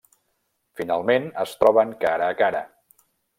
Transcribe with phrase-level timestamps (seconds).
[0.79, 2.63] Finalment es troben cara a cara.